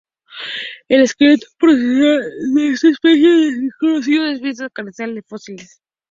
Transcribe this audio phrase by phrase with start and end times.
[0.87, 2.23] El esqueleto postcraneal
[2.55, 5.79] de esta especie es desconocido debido a la carencia de fósiles.